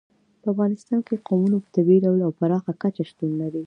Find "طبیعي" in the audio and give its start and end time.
1.75-1.99